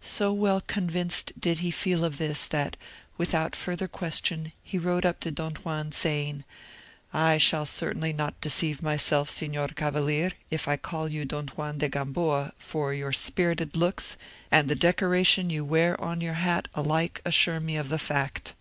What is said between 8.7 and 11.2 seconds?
myself, Signor Cavalier, if I call